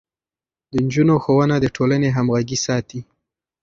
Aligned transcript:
د 0.71 0.73
نجونو 0.85 1.15
ښوونه 1.23 1.55
د 1.59 1.65
ټولنې 1.75 2.09
همغږي 2.17 2.57
ساتي. 2.65 2.99